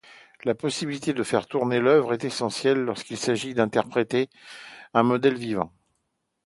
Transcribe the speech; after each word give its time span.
La 0.45 0.55
possibilité 0.55 1.13
de 1.13 1.21
faire 1.21 1.45
tourner 1.45 1.79
l'œuvre 1.79 2.13
est 2.13 2.23
essentielle 2.23 2.79
lorsqu'il 2.79 3.17
s'agit 3.17 3.53
d'interpréter 3.53 4.31
un 4.95 5.03
modèle 5.03 5.35
vivant. 5.37 5.71